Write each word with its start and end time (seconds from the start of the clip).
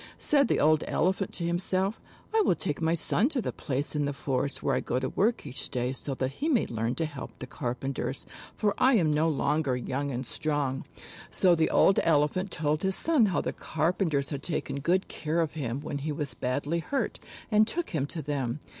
Said 0.17 0.47
the 0.47 0.59
old 0.59 0.83
Elephant 0.87 1.31
to 1.33 1.43
himself, 1.45 2.01
"I 2.33 2.41
will 2.41 2.55
take 2.55 2.81
my 2.81 2.95
son 2.95 3.29
to 3.29 3.39
the 3.39 3.51
place 3.51 3.95
in 3.95 4.05
the 4.05 4.13
forest 4.13 4.63
where 4.63 4.73
I 4.75 4.79
go 4.79 4.97
to 4.97 5.09
work 5.09 5.45
each 5.45 5.69
day 5.69 5.93
so 5.93 6.15
that 6.15 6.31
he 6.31 6.49
may 6.49 6.65
learn 6.65 6.95
to 6.95 7.05
help 7.05 7.37
the 7.37 7.45
carpenters, 7.45 8.25
for 8.55 8.73
I 8.79 8.95
am 8.95 9.13
no 9.13 9.29
longer 9.29 9.77
young 9.77 10.09
and 10.09 10.25
strong." 10.25 10.85
70 10.85 10.85
THE 10.85 10.97
KING'S 10.97 11.05
WHITE 11.05 11.09
ELEPHANT 11.11 11.35
So 11.35 11.55
the 11.55 11.69
old 11.79 11.99
Elephant 12.01 12.51
told 12.51 12.81
his 12.81 12.95
son 12.95 13.25
how 13.27 13.41
the 13.41 13.53
carpen 13.53 14.09
ters 14.09 14.29
had 14.31 14.41
taken 14.41 14.79
good 14.79 15.07
care 15.07 15.39
of 15.39 15.51
him 15.51 15.81
when 15.81 15.99
he 15.99 16.11
was 16.11 16.33
badly 16.33 16.79
hurt 16.79 17.19
and 17.51 17.67
took 17.67 17.91
him 17.91 18.07
to 18.07 18.23
them. 18.23 18.59